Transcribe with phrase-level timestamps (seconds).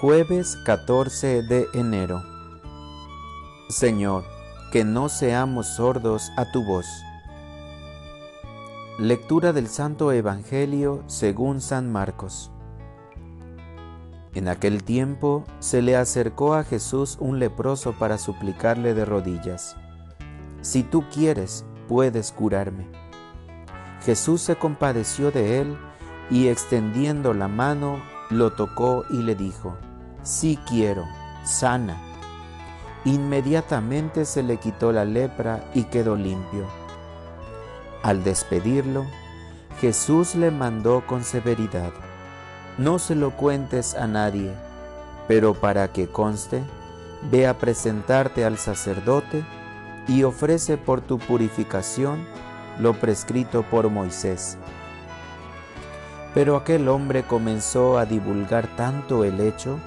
[0.00, 2.22] Jueves 14 de enero.
[3.68, 4.22] Señor,
[4.70, 6.86] que no seamos sordos a tu voz.
[9.00, 12.52] Lectura del Santo Evangelio según San Marcos.
[14.34, 19.74] En aquel tiempo se le acercó a Jesús un leproso para suplicarle de rodillas,
[20.60, 22.86] Si tú quieres, puedes curarme.
[24.04, 25.76] Jesús se compadeció de él
[26.30, 29.76] y extendiendo la mano, lo tocó y le dijo,
[30.28, 31.08] sí quiero,
[31.42, 31.96] sana.
[33.06, 36.66] Inmediatamente se le quitó la lepra y quedó limpio.
[38.02, 39.06] Al despedirlo,
[39.80, 41.92] Jesús le mandó con severidad,
[42.76, 44.52] no se lo cuentes a nadie,
[45.28, 46.62] pero para que conste,
[47.30, 49.44] ve a presentarte al sacerdote
[50.06, 52.26] y ofrece por tu purificación
[52.78, 54.58] lo prescrito por Moisés.
[56.34, 59.78] Pero aquel hombre comenzó a divulgar tanto el hecho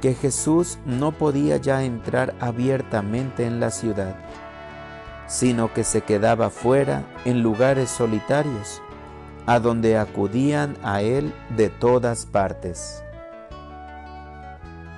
[0.00, 4.16] que Jesús no podía ya entrar abiertamente en la ciudad,
[5.26, 8.82] sino que se quedaba fuera en lugares solitarios,
[9.46, 13.02] a donde acudían a él de todas partes.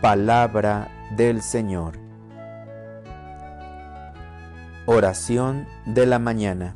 [0.00, 1.98] Palabra del Señor.
[4.86, 6.74] Oración de la mañana.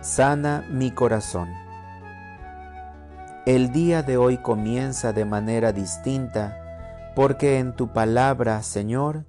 [0.00, 1.48] Sana mi corazón.
[3.46, 6.59] El día de hoy comienza de manera distinta
[7.14, 9.24] porque en tu palabra, Señor,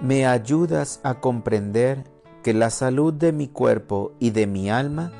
[0.00, 2.04] me ayudas a comprender
[2.42, 5.12] que la salud de mi cuerpo y de mi alma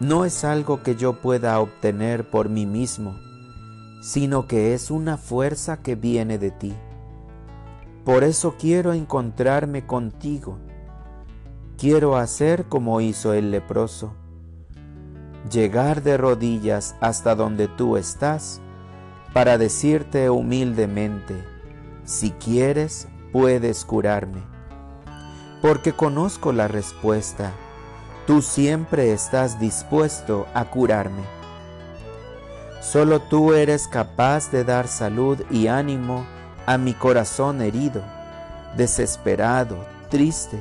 [0.00, 3.16] no es algo que yo pueda obtener por mí mismo,
[4.02, 6.74] sino que es una fuerza que viene de ti.
[8.04, 10.58] Por eso quiero encontrarme contigo.
[11.78, 14.14] Quiero hacer como hizo el leproso
[15.50, 18.60] llegar de rodillas hasta donde tú estás
[19.32, 21.42] para decirte humildemente,
[22.04, 24.42] si quieres, puedes curarme.
[25.62, 27.52] Porque conozco la respuesta,
[28.26, 31.22] tú siempre estás dispuesto a curarme.
[32.80, 36.26] Solo tú eres capaz de dar salud y ánimo
[36.66, 38.02] a mi corazón herido,
[38.76, 40.60] desesperado, triste,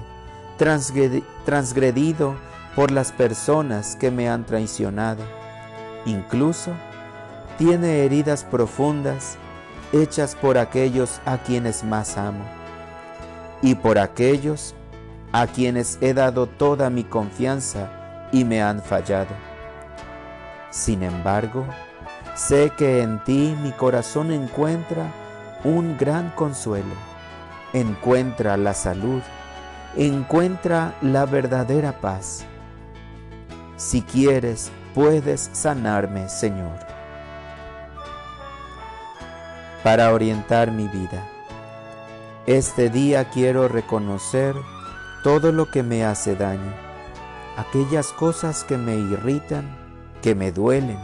[1.45, 2.35] transgredido
[2.75, 5.24] por las personas que me han traicionado.
[6.06, 6.72] Incluso
[7.61, 9.38] tiene heridas profundas
[9.94, 12.44] hechas por aquellos a quienes más amo
[13.61, 14.73] y por aquellos
[15.31, 17.88] a quienes he dado toda mi confianza
[18.31, 19.35] y me han fallado.
[20.71, 21.67] Sin embargo,
[22.33, 25.11] sé que en ti mi corazón encuentra
[25.63, 26.95] un gran consuelo,
[27.73, 29.21] encuentra la salud,
[29.95, 32.44] encuentra la verdadera paz
[33.81, 37.00] si quieres, puedes sanarme, Señor.
[39.84, 41.28] Para orientar mi vida.
[42.46, 44.56] Este día quiero reconocer
[45.24, 46.74] todo lo que me hace daño,
[47.58, 49.78] aquellas cosas que me irritan,
[50.22, 51.00] que me duelen,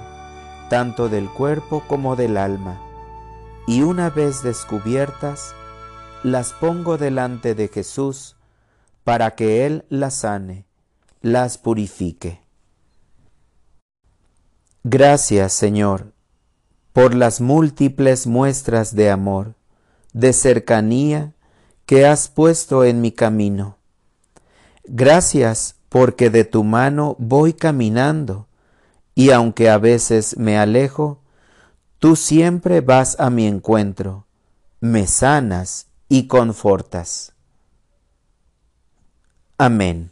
[0.69, 2.79] tanto del cuerpo como del alma,
[3.67, 5.55] y una vez descubiertas,
[6.23, 8.35] las pongo delante de Jesús
[9.03, 10.65] para que Él las sane,
[11.21, 12.41] las purifique.
[14.83, 16.13] Gracias, Señor,
[16.97, 19.53] por las múltiples muestras de amor,
[20.13, 21.35] de cercanía
[21.85, 23.77] que has puesto en mi camino.
[24.83, 28.47] Gracias porque de tu mano voy caminando
[29.13, 31.19] y aunque a veces me alejo,
[31.99, 34.25] tú siempre vas a mi encuentro,
[34.79, 37.33] me sanas y confortas.
[39.59, 40.09] Amén.